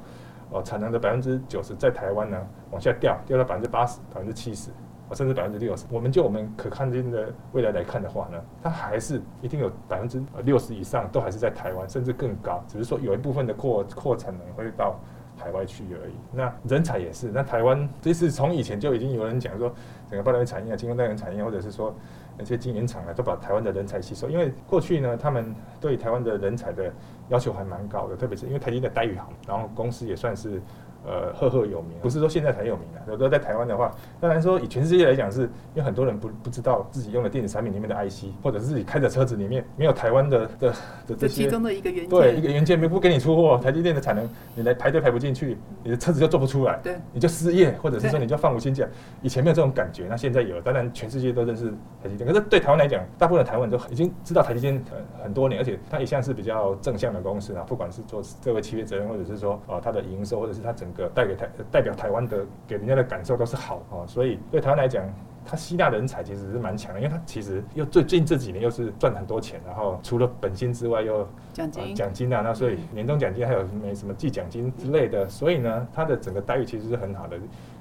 [0.50, 2.38] 哦产能的百分之九十在台湾呢
[2.70, 4.70] 往下掉，掉到百分之八十、百分之七十。
[5.12, 12.60] 甚至百分之六十，我们就我们可看见的未来来看的话呢，它还是一定有百分之六十以上都还是在台湾，甚至更高。
[12.66, 14.98] 只是说有一部分的扩扩产能会到
[15.36, 16.14] 海外去而已。
[16.32, 19.72] 那人才也是，那台湾这是从以前就已经有人讲说，
[20.10, 21.94] 整个半导体产业、晶圆代工产业，或者是说
[22.36, 24.28] 那些晶圆厂啊，都把台湾的人才吸收。
[24.28, 26.92] 因为过去呢，他们对台湾的人才的
[27.28, 30.60] 要求还蛮高的，特别是因为台积的待遇好，然后公司也算是。
[31.06, 33.00] 呃，赫赫有名，不是说现在才有名啊。
[33.06, 40.70] 有时候在台湾的话，当然说以全世界来讲，是因为很多人不不知道自己用的电子产品里面的 IC，或者是自己开的车子里面没有台湾的的
[41.06, 41.44] 的这些。
[41.44, 42.08] 其中的一个元件。
[42.08, 48.86] 对，一个元件不给你出货，台积电的产能你来排队排不进去，你的车子就做不出来，对，你就失业，或者是说你就放无薪假。
[49.22, 50.60] 以前没有这种感觉，那现在有。
[50.60, 51.70] 当然全世界都认识
[52.02, 61.48] 台积电，可是对台湾来讲，大部分的台湾人都已经知道台积电很很多年，而且它一向是比较正向的公司啊，不管是做这个企业责任，或者是说啊它的营收，或者是它整个带给台。
[61.70, 65.04] 代表台湾的给人家的感受都是好哦，所以对台湾来讲，
[65.44, 77.38] 它吸纳人才其实是蛮强的，因为它其实又最近这几年又是赚很多钱，然后除了本薪之外又奖金奖金啊，那所以年终奖金还有没什么计奖金之类的，所以呢，它的整个待遇其实是很好的。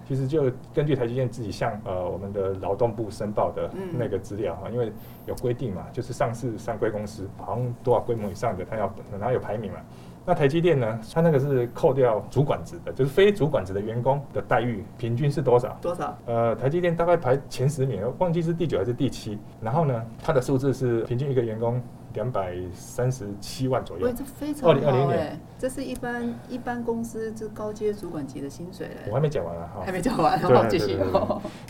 [0.07, 4.91] 其实就根据台积电自己向呃我们的劳动部申报的那个资料哈，因为
[5.25, 9.79] 有规定嘛，就是上市上规公司好像多少规模以上的，它要然后有排名嘛。
[10.27, 10.99] 那台积电呢？
[11.13, 15.77] 它那个是扣掉主管职的，就是非主管职的员工的待遇平均是多少？
[15.79, 16.17] 多少？
[16.25, 19.37] 呃，台积电大概排前十名，忘记是第九还是第七。
[19.61, 21.79] 然后呢，它的数字是平均一个员工
[22.15, 24.11] 两百三十七万左右。
[24.11, 25.37] 这非常好哎！
[25.59, 29.09] 这是一般一般公司这高阶主管级的薪水嘞。
[29.09, 30.97] 我还没讲完啊，哈，还没讲完，好继续。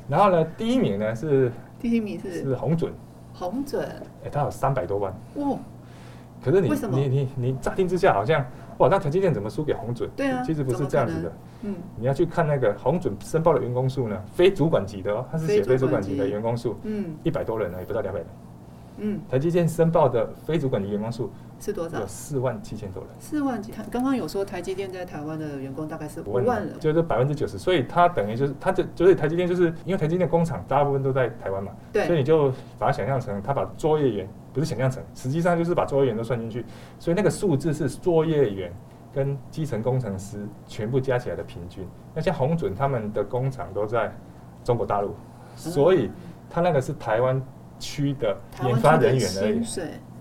[0.07, 2.93] 然后呢，第一名呢是第一名是是红准，
[3.33, 3.85] 红准，
[4.23, 5.13] 哎，他有三百多万。
[5.35, 5.57] 哇！
[6.45, 8.45] 可是你你你你乍听之下好像
[8.77, 10.07] 哇，那台积电怎么输给红准？
[10.15, 11.31] 对啊，其实不是这样子的。
[11.63, 18.29] 嗯，你要去看那个红准申报的员工数呢，非主管级的哦，他是写非主管级的员工数，嗯，一百多人呢，也不到两百人。
[18.97, 21.99] 嗯，台积电申报的非主管级员工数是多少？
[21.99, 23.11] 有四万七千多人。
[23.19, 23.73] 四万几？
[23.89, 27.57] 刚刚有说台积电在台湾的员工大概是五万人，就是百分之九十。
[27.57, 34.29] 所以它等于就是它就就是台积电，就是因为台积电工厂大部分都在台湾嘛，对，所以你就把它想象成，他把作业员。
[34.55, 36.65] 不是想象成，实际上就是把作业员都算进去，
[36.97, 38.71] 所以那个数字是作业员
[39.13, 41.85] 跟基层工程师全部加起来的平均。
[42.13, 44.15] 那像红准他们的工厂都在
[44.63, 45.13] 中国大陆，
[45.57, 46.09] 所以
[46.49, 47.41] 他那个是台湾
[47.79, 49.61] 区的研发人员而已。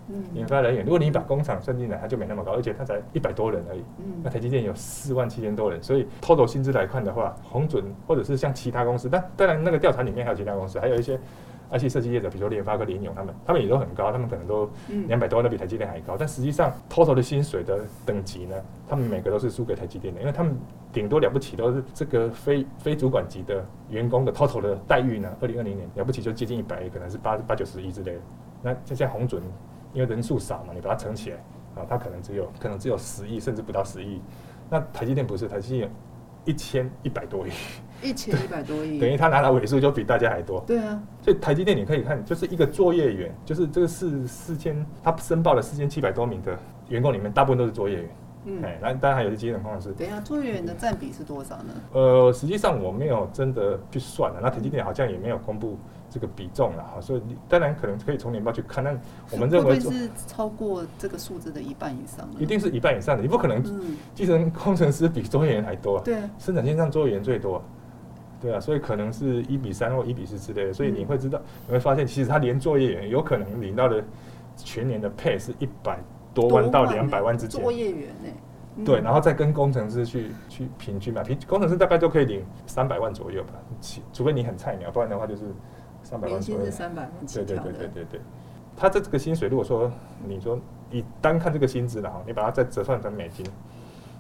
[0.07, 3.83] 嗯研发人员，如果你把工厂算进来，它就没那么高，而且它才一百多人而已。
[4.23, 11.19] 那台积电有四万七千多人，所以 total 薪资来看的话，红准或者是像其他公司，但当然那个调查里面还有其他公司，还有一些。
[11.71, 14.71] 而且设计业者，比如说联发科、联咏他们，他们也都很高，他们可能都
[15.09, 16.17] 两百多万，都比台积电还高。
[16.17, 18.57] 但实际上，total 的薪水的等级呢，
[18.89, 20.57] 他们每个都是输给台积电的，因为他们
[20.93, 28.21] 顶多了不起都是这个非非主管级的员工的 total 的待遇呢，二零二零年了不起就接近一百亿，可能是八八九十亿之类的。
[28.63, 29.43] 那就像红准，
[29.93, 31.37] 因为人数少嘛，你把它乘起来
[31.75, 34.21] 啊，它可能只有可能只有十亿，甚至不到十亿。
[34.71, 35.91] 那台积电不是，台积电
[36.45, 37.51] 一千一百多亿。
[38.03, 40.63] 一千一百多亿，等于他拿的尾数就比大家还多。
[40.67, 46.59] 对啊，所以台积电你可以看，就是一个作业员，就是这个四四千，他申报了四千七百多名的
[46.91, 48.09] 员工里面，大部分都是作业员。
[48.45, 49.93] 嗯，哎，那当然还有些基层工程师。
[49.93, 51.75] 等一下，作业员的占比是多少呢？
[51.93, 55.79] 呃，实际上我没有真的去算了，那台积电好像也没有公布
[56.11, 58.85] 这个比重了哈，所以当然可能可以从年报去看。
[58.85, 62.29] 但我们认为是超过这个数字的一半以上。
[62.39, 63.63] 一定是一半以上的，你不可能
[64.15, 66.03] 基层工程师比作业员还多啊。
[66.05, 67.63] 对，生产线上作业员最多。
[68.41, 74.05] 对啊，所以可能是一比三或一比四之类的，所以你会知道，你会发现其实他连作业员有可能领到的
[74.55, 75.99] 全年的配是一百
[76.35, 77.63] 多万到两百万之间。
[77.63, 78.85] 作业员呢？
[78.85, 83.51] 对，然后再跟工程师去去平均嘛，平工程师大概就可以领三百万左右吧，
[84.13, 85.45] 除非你很菜鸟，不然的话就是
[86.03, 86.65] 三百万左右。
[86.65, 88.21] 是三百万对对对对对对，
[88.77, 89.91] 他的这个薪水，如果说
[90.27, 90.59] 你说
[90.91, 93.47] 你单看这个薪资的哈，你把它再折算成美金。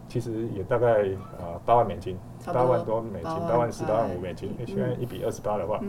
[0.06, 4.54] 其实也大概呃八万美金，八万多美金，八万四、八万五美金。
[4.66, 5.80] 现在一比二十八的话，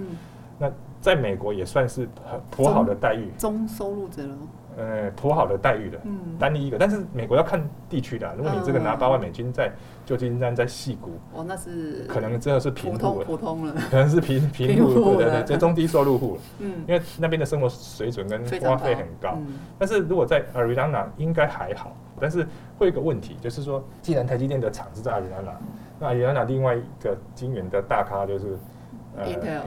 [0.58, 3.30] 那在美国也算是很颇好的待遇。
[3.38, 4.38] 中收入者了。
[4.78, 5.98] 呃，颇好的待遇的，
[6.38, 6.78] 单一一个。
[6.78, 9.72] 但是美国要看地区的，如果你这个拿八万美金在
[10.06, 16.38] 旧金山在细谷，哦，那是可能真的是贫户，普通了，可能是贫贫户，对对对，中低收入户。
[16.60, 19.38] 嗯，因为那边的生活水准跟花费很高。
[19.80, 21.96] 但是如果在 Arizona 应该还好。
[22.18, 25.52] 但是会有一个问题，就是说，既然台积电的厂是在阿里安纳，
[26.00, 28.58] 那阿里安纳另外一个晶圆的大咖就是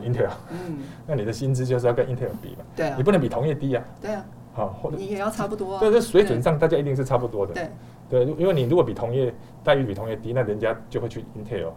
[0.02, 4.24] Intel，嗯，那你的薪资就是要跟 Intel 比嘛，对啊，你不能比同业低啊，对啊，
[4.58, 11.70] 好，或者你也要差不多啊，对，这水准上大家一定是差不多的，对，对，因为你如果比同业待遇比同业低，那人家就会去 Intel，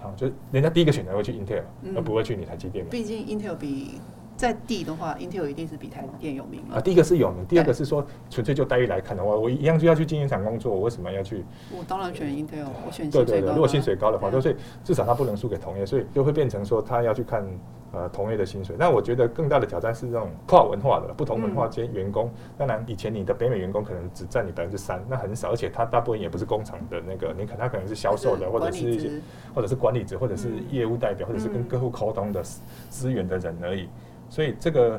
[0.00, 1.62] 好，就人家第一个选择会去 Intel，
[1.96, 4.00] 而不会去你台积电，毕竟 Intel 比。
[4.40, 6.80] 在地的话，Intel 一定是比台电有名啊。
[6.80, 11.44] 第一个是有名，第二个是说纯粹就待遇来看的话，我一样就要去晶圆厂工作，我为什么要去？
[11.76, 17.44] 我当然选 Intel，我选对对对，如果薪水高的话，所以至少他不能输给同业，所以就会变成说他要去看
[17.92, 18.74] 呃同业的薪水。
[18.78, 22.30] 那我觉得更大的挑战是这种跨文化的不同文化间员工。
[22.56, 29.10] 当然以前你的北美员工可能只占你百分之三，那很少，而且他大部分也不是工厂的那个，你可他可能是销售的，或者是一些
[29.54, 32.42] 或者是管理者，或者是业务代表，或者是跟客户沟通的
[32.88, 33.86] 资源的人而已。
[34.30, 34.98] 所以这个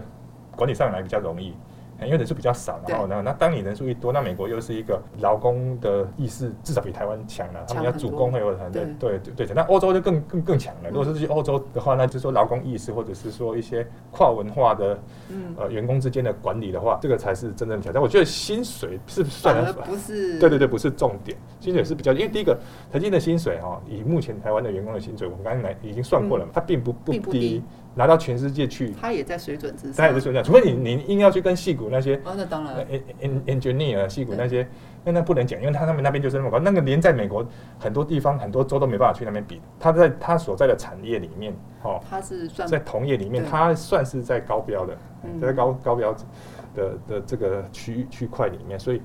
[0.56, 1.56] 管理上来比较容易。
[2.04, 10.90] 因为人数比较少，然后呢，那当你人数一多，那美国又是一个劳工的意识至少比台湾强了，他们要主工会或者对对对对，那欧洲就更更更强了。
[10.90, 14.98] 如果是去欧洲的话，那就说劳工意识或者是说一些跨文化的
[15.56, 18.02] 呃员工之间的管理的话，这个才是真正的挑战。
[18.02, 22.58] 我觉得薪水是算不是 对对对，不是重点，薪水是比较，因为第一个
[22.92, 27.62] 台积的薪水哈，以目前台湾的员工的薪水，我们刚才已经算过了嘛，它并不不低，
[27.94, 31.90] 拿到全世界去，它也在水准之上，它也在水准，除非你你硬要去跟戏骨。
[31.92, 32.86] 那些哦，那当然
[33.22, 34.66] ，en engineer 戏骨那些，
[35.04, 37.46] 那那不能讲，因为他他们那边就是那么高，那个连在美国
[37.78, 39.60] 很多地方很多州都没办法去那边比。
[39.78, 44.98] 他在他所在的产业里面，哦，他是算在同业里面，他算是在高标的，
[45.42, 46.16] 在高高标
[46.74, 49.02] 的的这个区区块里面，所以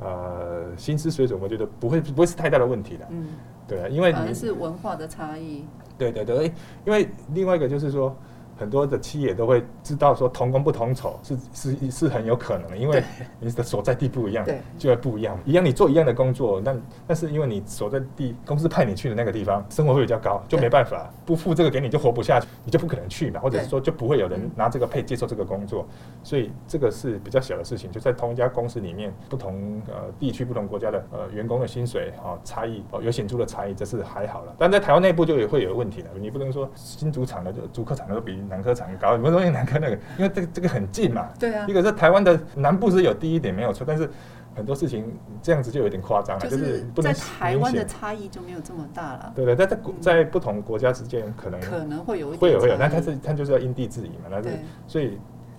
[0.00, 3.06] 呃，薪资水准我觉得不会不会是太大的问题的。
[3.10, 3.26] 嗯，
[3.68, 5.66] 对啊，因为你是文化的差异。
[5.98, 6.50] 对对对，
[6.86, 8.16] 因为另外一个就是说。
[8.60, 13.02] 很多的企业都会知道说同工不同酬是是是很有可能的，因为
[13.38, 14.46] 你的所在地不一样，
[14.76, 15.38] 就会不一样。
[15.46, 25.86] 一样你做一样的工作，但但是因为你所在地公司派你去的那个地方，生活费比较高，就没办法不付这个给你就活不下去，你就不可能去嘛，或者是说就不会有人拿这个配接受这个工作，
[26.22, 27.90] 所以这个是比较小的事情。
[27.90, 34.54] 就在同一家公司里面，不同呃地区、不同国家的呃员工的薪水啊差异哦有显著的差异，这是还好了。
[34.58, 38.38] 但在台湾内部就也会有问题了，你不能说新主厂的就主客厂的都比。
[38.50, 39.94] 南科厂高，什么东西南科那个？
[40.18, 41.28] 因为这个这个很近嘛。
[41.38, 41.64] 对啊。
[41.68, 44.10] 一个是台湾的南部是有低一点没有错，但是
[44.54, 49.32] 很多事情这样子就有点夸张了，就是不能在台湾的差异就没有这么大了。
[49.34, 54.48] 对对，在在在不同国家之间可能可能会有会有会有，但它是它就是要因地制宜嘛，那是
[54.88, 55.18] 所以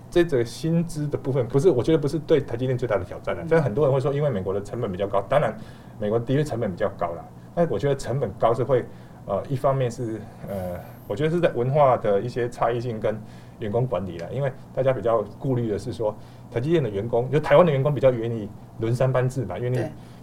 [0.09, 3.43] 这个薪资的部分不是我觉得不是对台积电最大的挑战了。
[3.49, 5.55] 但很多人会说，因为美国的成本比较高，当然
[5.97, 7.25] 美国的确成本比较高了，
[7.55, 8.85] 但我觉得成本高是会。
[9.27, 10.79] 呃，一方面是呃，
[11.11, 13.13] 我觉得是在文化的一些差异性跟
[13.59, 16.15] 员工管理了，因为大家比较顾虑的是说，
[16.49, 18.47] 台积电的员工，就台湾的员工比较愿意
[18.79, 19.77] 轮三班制吧，愿意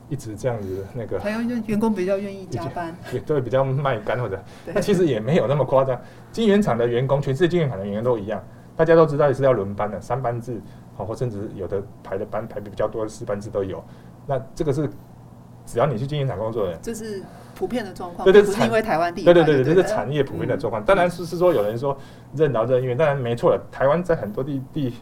[0.09, 1.18] 一直这样子那个。
[1.18, 6.01] 台湾员工比较愿意加班，也对，比较卖干或者，那其实也没有那么夸张。
[6.33, 8.42] 晶圆厂的员工，全世界晶圆厂的员工都一样，
[8.74, 10.59] 大家都知道是要轮班的，三班制，
[10.96, 13.85] 好，或甚至有的排的班排的比较多，四班制都有。
[14.27, 14.88] 那这个是
[15.66, 17.22] 只要你去晶圆厂工作的，就是。
[17.59, 20.85] 普遍的状况，对对，是因为台湾地对对对这是产业普遍的状况。
[20.85, 21.99] 当然是是说有人说
[22.37, 23.61] 任劳任怨，当然没错了。
[23.73, 24.94] 台湾在很多地地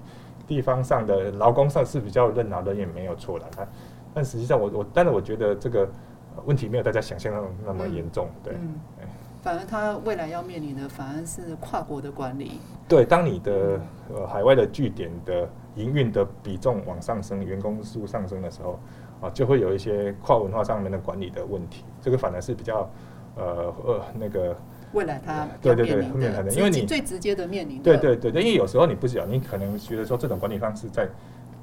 [0.47, 3.45] 地方上的劳工上是比较任劳任怨，没有错的。
[3.55, 3.69] 但
[4.15, 5.87] 但实际上，我我但是我觉得这个
[6.47, 8.27] 问题没有大家想象那么那么严重。
[8.43, 8.55] 对，
[9.43, 12.53] 反而他未来要面临的反而是跨国的管理。
[12.89, 13.79] 对，当你的
[14.15, 18.81] 呃海外的据点的营运的比重往上升，员工数上升的时候。
[19.27, 22.89] 啊，就会有一些跨文化上面的管理的问题，这个反而是比较，
[23.37, 24.57] 呃呃那个
[24.93, 31.09] 未来他对对对面临的，因为你最直接的面临对对对对，因为有时候你不晓得，你可能觉得说这种管理方式在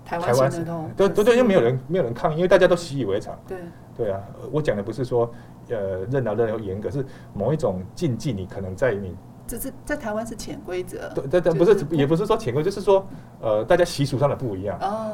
[0.05, 3.37] 台湾是对对对，又没有人没有人抗议，因为大家都习以为常。
[3.47, 3.57] 对
[3.95, 4.21] 对啊，
[4.51, 5.31] 我讲的不是说
[5.69, 9.15] 呃任劳任怨严格，是某一种禁忌，你可能在你
[9.47, 13.07] 只是在台湾是潜规则，对对对，不是也不是说潜规，就是说
[13.39, 15.11] 呃大家习俗上的不一样哦。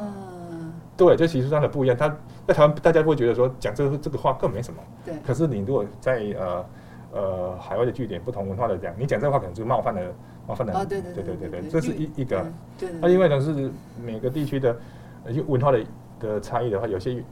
[1.06, 1.96] 对，就习俗上的不一样。
[1.96, 2.14] 他
[2.46, 4.82] 在台湾，大家会觉得说讲这个这个话更没什么。
[5.02, 5.14] 对。
[5.26, 6.66] 可是你如果在呃
[7.14, 10.02] 呃海外的据点，不同文化的讲，你讲这个话可能就冒犯了
[10.46, 10.74] 冒犯了。
[10.74, 11.62] 啊，对对对对对。
[11.70, 12.44] 这是一一个。
[12.78, 12.90] 对。
[13.00, 14.76] 那另外呢是每个地区的
[15.46, 15.80] 文化的
[16.20, 17.24] 的差异的话，有些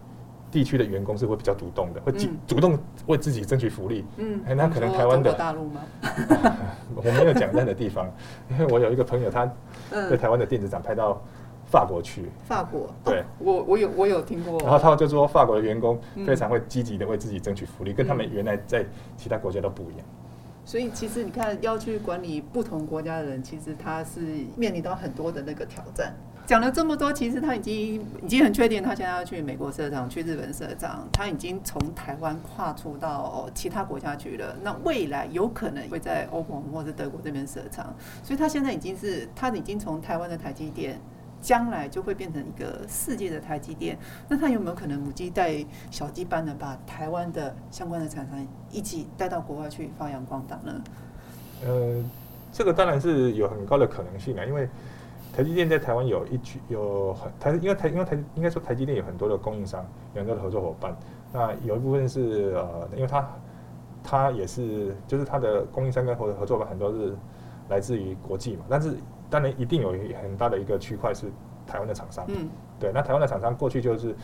[0.50, 4.02] 地区的员工是会比较主动的，会主主动为自己争取福利。
[4.16, 4.40] 嗯。
[4.56, 5.82] 那可能台湾的大陆吗？
[6.96, 8.10] 我没有讲那的地方，
[8.48, 9.46] 因为我有一个朋友，他
[9.90, 11.22] 在台湾的电子展拍到。
[11.70, 14.58] 法国去，法国，对我我有我有听过。
[14.60, 18.84] 然后他就说，法国的员工非常会积极的为自己争取福利，跟他们原来在
[19.16, 20.06] 其他国家都不一样。
[20.64, 24.20] 所以其实你看，要去管理不同国家的人，其实他是
[24.56, 26.14] 面临到很多的那个挑战。
[26.46, 34.56] 讲了这么多，其实他已经已经很确定，他现在要去美国设厂，去日本设厂，他已经从台湾跨出到其他国家去了。
[34.62, 40.98] 那未来有可能会在欧盟或者德国这边设厂，所以他现在已经是他已经从台湾的台积电，
[41.40, 43.98] 将来就会变成一个世界的台积电。
[44.28, 50.82] 那他有没有可能母鸡带小鸡般的把台湾的相关的厂商一起带到国外去发扬光大呢？
[51.64, 52.04] 呃，
[52.52, 54.68] 这个当然是有很高的可能性啊，因为。
[55.30, 60.96] 台积电在台湾有一区有很台，因为台因为台应该说台积电有很多的供应商，有很多的合作伙伴。
[61.32, 63.28] 那有一部分是呃，因为它
[64.02, 67.14] 它也是就是它的供应商跟合合作伙伴很多是
[67.68, 68.96] 来自于国际嘛，但是
[69.30, 71.26] 当然一定有很大的一个区块是
[71.66, 72.24] 台湾的厂商。
[72.28, 72.48] 嗯。
[72.78, 74.14] 对，那台湾的厂商过去就是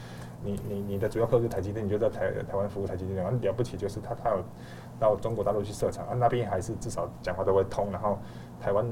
[0.42, 4.42] 你你你的主要客户是台积电，你就在台台湾服务台积电，然后了不起就是他他有
[4.98, 8.18] 到中国大陆去设厂，啊那边还是至少讲话都会通，然后
[8.60, 8.86] 台湾。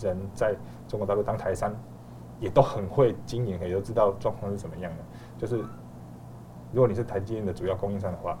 [0.00, 0.54] 人在
[0.86, 1.74] 中国大陆当台商，
[2.38, 5.02] 也都很会经营，也都知道状况是怎么样的。
[5.36, 5.56] 就是
[6.72, 8.38] 如果你是台积电的主要供应商的话，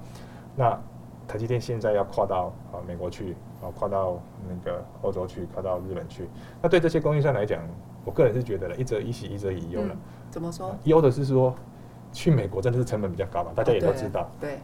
[0.54, 0.80] 那
[1.28, 6.28] 台积电现在要跨到啊美国去，啊跨到那个欧洲去，跨到日本去。
[6.60, 7.62] 那对这些供应商来讲，
[8.04, 9.94] 我个人是觉得了，一则以喜，一则以忧了。
[10.30, 10.74] 怎么说？
[10.84, 11.54] 忧的是说
[12.12, 14.28] 去美国真的是成本比较高嘛，大家也都知道。
[14.40, 14.58] 对。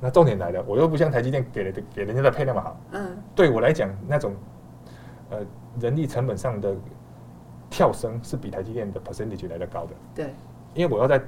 [0.00, 2.80] 那重点来了，我又不像台积电给的给人家的配那么好。
[2.92, 3.16] 嗯。
[3.34, 4.34] 对我来讲，那种
[5.30, 5.38] 呃。
[5.80, 6.74] 人力成本上的
[7.70, 9.90] 跳升是比台积电的 percentage 来的高的。
[10.12, 10.34] 对，
[10.74, 11.22] 因为我要在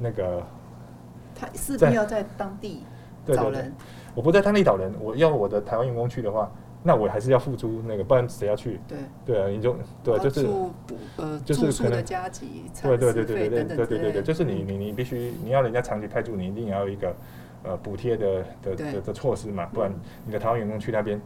[0.00, 0.42] 那个，
[1.32, 2.82] 他势必要在当地
[3.34, 3.72] 找人。
[4.14, 6.50] 我不在当地找人，我要我的台湾员工去的话，
[6.82, 8.80] 那我还是要付出那个，不然谁要去？
[8.86, 10.46] 对，对啊，你就对，就是
[11.16, 17.14] 呃，就是可能加急，对对对对对对对对对对，就是你你你必须你要人家长期派驻，你一定要有一个
[17.62, 19.92] 呃补贴的的的的措施嘛，不然
[20.24, 21.20] 你的台湾员工去那边。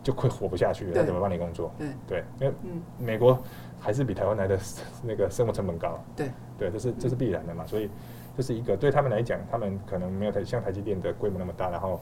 [0.00, 1.70] 就会活不下去，他怎么帮你工作？
[2.06, 2.54] 对，因为
[2.98, 3.36] 美国
[3.80, 4.58] 还是比台湾来的
[5.02, 6.02] 那个生活成本高。
[6.16, 7.66] 对，对，这是这是必然的嘛。
[7.66, 7.90] 所以
[8.38, 12.00] 这是一个对他们来讲，他们可能没有台像台积电的规模那么大，然后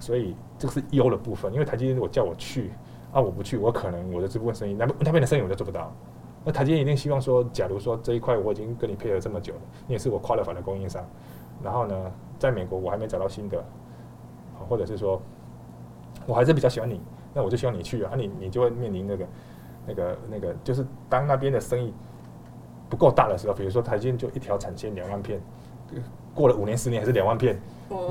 [0.00, 1.52] 所以这个是优的部分。
[1.52, 2.72] 因为台积电如果叫我去
[3.12, 5.94] 啊，我不去，我可能我的这部分生意那那边的生意我就做不到。
[6.44, 11.04] 那台积电一定希望说，假如说这一块我已经跟你配合这么久了，你也是我跨了法的供应商，
[11.62, 13.62] 然后呢，在美国我还没找到新的，
[14.68, 15.20] 或者是说。
[16.26, 16.98] 我还是比较喜欢你，
[17.34, 19.26] 那我就希望你去啊，你你就会面临那个、
[19.86, 21.92] 那个、那个，就是当那边的生意
[22.94, 25.40] 不够大的时候，比如说台积电就一条产线两万片，
[26.32, 27.58] 过了五年十年还是两万片，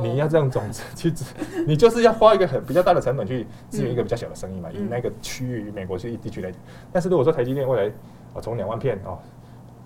[0.02, 1.14] 你要这样种子去，
[1.66, 6.60] 你就是要花一个很比较大的成本去支援一个比较小的生意嘛，以那个区域美国区地区来讲。
[6.92, 7.94] 但是如果说台积电未来
[8.34, 9.18] 啊从两万片哦，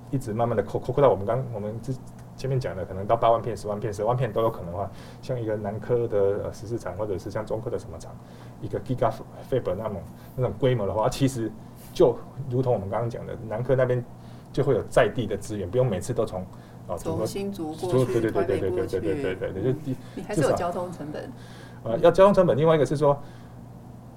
[0.10, 1.94] 一直慢慢的扩扩扩到我们刚我们之。
[2.38, 4.88] 前面讲的可能到八万片、十万片、十万片都有可能的话，
[5.24, 8.16] 像一个南科的十四厂，或者是像中科的什么厂，
[8.62, 9.12] 一个 Giga
[9.50, 9.96] Fab 那种
[10.36, 11.52] 那种规模的话，其实
[11.92, 12.16] 就
[12.48, 14.06] 如同我们刚刚讲的，南科那边
[14.58, 16.42] 就会有在地的资源，不用每次都从
[16.88, 19.80] 啊从新竹过去，对对对对对对对对对对，就
[20.16, 21.32] 你还是有交通成本。
[21.84, 23.22] 呃，要交通成本，另外一个是说。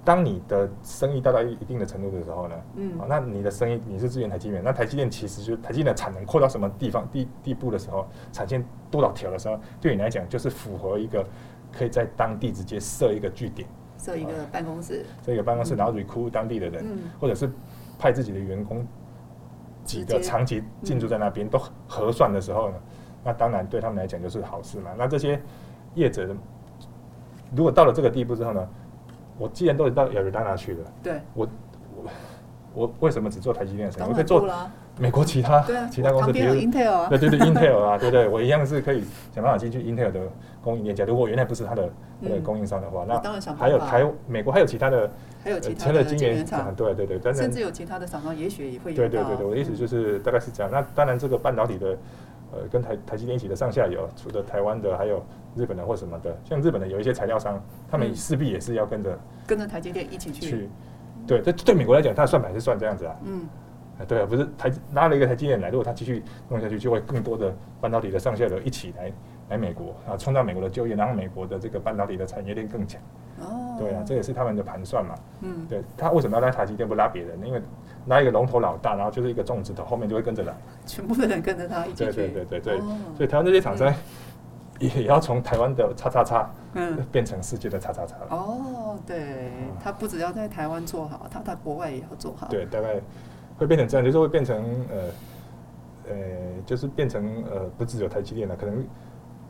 [0.02, 11.22] 当你的生意达到一一定的程度的时候呢，嗯，那你的生意你是支援台积电，那台积电其实就台积电的产能扩到什么地方地地步的时候，产线多少条的时候，对你来讲就是符合一个
[11.70, 16.82] 可以在当地直接设一个据点，设一个办公室，设一个办公室，然后 recruit 当地的人，
[17.20, 17.48] 或者是
[17.98, 18.86] 派自己的员工
[19.90, 22.74] 几个长期进驻在那边都核算的时候呢，
[23.24, 24.90] 那当然对他们来讲就是好事嘛。
[24.96, 25.40] 那这些
[25.94, 26.28] 业者
[27.56, 28.68] 如果到了这个地步之后呢？
[29.38, 31.48] 我既然都到亚特兰大去了，对，我
[31.96, 32.04] 我
[32.74, 34.10] 我为什么只做台积电的生意？
[34.10, 34.46] 我可以做
[35.00, 35.60] 美国其他
[35.90, 39.02] 其他公司，比如 Intel 啊，对对对，Intel 啊， 对对，我一样是可以
[39.34, 40.20] 想办法进去 Intel 的
[40.62, 40.94] 供应链。
[40.94, 41.88] 假如我原来不是它的
[42.22, 45.10] 的供应商的话，那当然想还有还有美国还有其他的，
[45.42, 48.96] 还有其他的晶圆厂，对对对，甚至有其他的厂商，也许也会有。
[48.96, 50.70] 对对对对，我的意思就是大概是这样。
[50.70, 51.96] 那当然，这个半导体的
[52.52, 55.24] 呃，跟台台积电一起的上下游，除了台湾的，还有。
[55.56, 57.60] 日本的或什么的，像日本的有一些材料商，
[57.90, 60.46] 他们势必也是要跟着跟着台积电一起去。
[60.48, 60.68] 去，
[61.26, 63.16] 对，这对美国来讲，它的算盘是算这样子啊。
[63.24, 63.48] 嗯，
[64.04, 69.12] 对啊，不是台拉了一个台积电来，如果他继续弄下去，就会更多的半导体的上下游一起来
[69.50, 73.00] 来美国啊，创造美国的就业，然后美国的这个半导体的产业链更强。
[73.40, 75.14] 哦，对啊，这也是他们的盘算嘛。
[75.40, 77.38] 嗯，对他为什么要拉台积电不拉别人？
[77.46, 77.62] 因为
[78.06, 80.54] 拉一个龙头老大，然后就是一个种子头，后面就会跟着来，
[80.86, 82.12] 全部的人跟着他一起去。
[82.12, 82.78] 对对对对对，
[83.16, 83.92] 所以台湾这些厂商。
[84.80, 92.48] 也要从台湾的叉叉叉，嗯，变成世界的叉叉叉了哦，对，他不只要在台湾做好，他在国外也要做好。
[92.48, 92.98] 对，大概
[93.60, 94.56] 会变成这样，就是会变成
[94.90, 96.16] 呃呃，
[96.64, 98.82] 就是变成呃，不只有台积电了，可能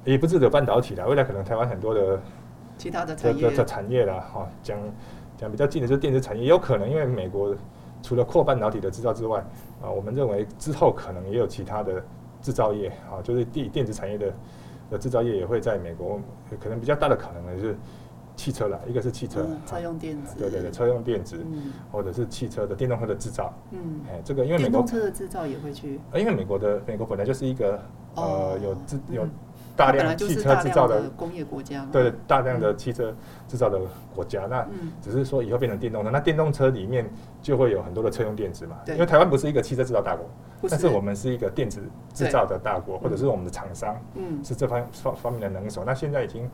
[0.05, 2.21] 也不只有半导体了，未来可能台湾很多的
[2.77, 4.77] 其他的产业的产业啦，哈，讲
[5.37, 7.55] 讲比较近的就是电子产业，也有可能因为美国
[8.03, 9.39] 除了扩半导体的制造之外，
[9.81, 12.03] 啊，我们认为之后可能也有其他的
[12.43, 14.33] 制造业，啊，就是电电子产业的
[14.91, 16.21] 的制造业也会在美国，
[16.59, 17.77] 可能比较大的可能呢是。
[18.41, 21.37] 汽车了，一个是汽车，车用电子，对对对，车用电子，
[21.93, 27.79] 或者是汽车的电动车的制造，嗯，哎，这个因为美国车的制造也会去，因为美国的美国本来就是一个
[28.15, 29.29] 呃有制有
[29.77, 33.15] 大量汽车制造的工业国家，对大量的汽车
[33.47, 33.79] 制造的
[34.15, 34.67] 国家，那
[35.03, 37.07] 只是说以后变成电动车，那电动车里面
[37.43, 40.25] 就会有很多的车用电子嘛，因为台湾不是一个汽车制造大国，
[40.71, 41.83] 但是我们是一个电子
[42.15, 46.49] 制造的大国，或者是我们的厂商，嗯，是这方方方面的能手，那现在已经。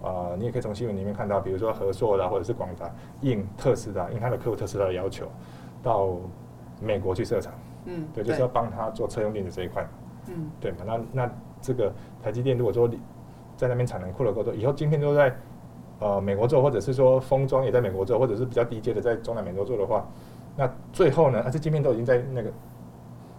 [0.00, 2.88] 啊，你也可以从新闻里面看到，比如说合作的或者是广达
[3.20, 5.26] 应特斯拉，应他的客户特斯拉的要求，
[5.82, 6.10] 到
[6.80, 7.52] 美国去设厂，
[7.86, 9.84] 嗯，对，就是要帮他做车用电子这一块，
[10.28, 10.78] 嗯，对嘛？
[10.86, 11.30] 那那
[11.60, 11.92] 这个
[12.22, 12.88] 台积电如果说
[13.56, 15.36] 在那边产能扩了够多，以后晶片都在
[15.98, 20.08] 呃美国做，或者是说封装也在美国做，或者是比较低阶的在中南美洲做的话，
[20.56, 22.52] 那最后呢，啊，这晶片都已经在那个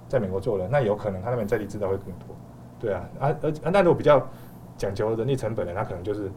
[0.09, 2.35] 在美国做了，那有可能他那边在地制造会更多，
[2.81, 4.21] 对啊，啊而啊那如果比较
[4.75, 6.29] 讲究人力成本的，那可能就是。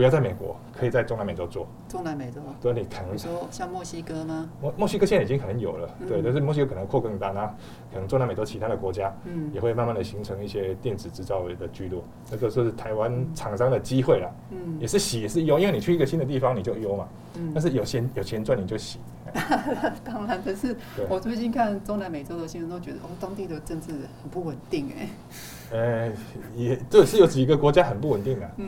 [0.00, 1.68] 不要在美国，可以在中南美洲做。
[1.86, 4.48] 中南美洲，对，你可能说像墨西哥吗？
[4.58, 7.46] 墨墨西哥现在已经可能有了，对，但是墨西哥可能扩更大，那
[7.92, 19.00] 可能中南美洲其他的国家，嗯，也会慢慢的形成一些电子制造的聚落，那个是台湾厂商的机会了，嗯，也是喜也是忧，因为你去一个新的地方你就忧嘛，嗯，但是有钱有钱赚你就喜。
[20.02, 20.74] 当然，可是
[21.10, 23.88] 我最近看中南美洲的新闻都觉得，哦，当地的政治
[24.22, 25.08] 很不稳定， 哎，
[25.76, 26.12] 呃，
[26.56, 28.66] 也这是有几个国家很不稳定啊，嗯。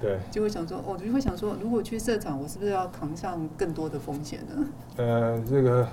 [0.00, 4.66] 对，就会想说，我就会想说，如果去社场，我是不是要扛上更多的风险呢？
[4.96, 5.86] 呃，这个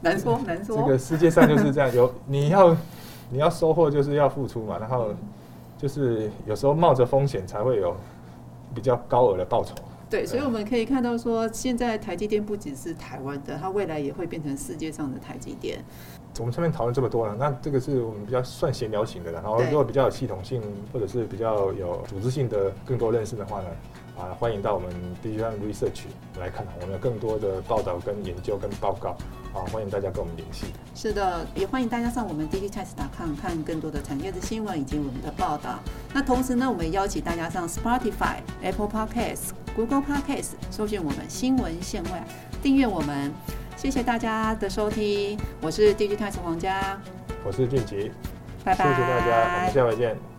[0.00, 0.76] 难说 难说。
[0.78, 2.76] 这个世界上就是这样，有你要
[3.30, 4.78] 你要收获，就是要付出嘛。
[4.78, 5.10] 然后
[5.78, 7.96] 就是有时候冒着风险，才会有
[8.74, 9.74] 比较高额的报酬。
[10.16, 15.84] 对，所以我们可以看到说，现在台积电不只是台湾的，它未来也会变成世界上的台积电。
[16.38, 23.68] 我们上面讨论这么多了，那这个是我们比较算闲聊型的了，然后如果比较有系统性或者是比较有组织性的更多认识的话呢，
[24.18, 24.90] 啊，欢迎到我们
[25.22, 26.04] Digital Research
[26.40, 29.10] 来看，我们有更多的报道跟研究跟报告，
[29.52, 30.66] 啊，欢迎大家跟我们联系。
[30.94, 35.78] 是的，也欢迎大家上我们 Digitimes.com 看更多的产业的新闻以及我们的报道。
[36.14, 42.26] 那同时呢，我们也邀请大家上 Spotify、Apple Podcasts、Google Podcasts 搜寻我们新闻线外，
[42.62, 43.32] 订阅我们。
[43.76, 46.98] 谢谢大家的收听，我是 D G 太子皇家，
[47.44, 48.10] 我是俊杰，
[48.64, 50.35] 拜拜，谢谢大家，我们下回见。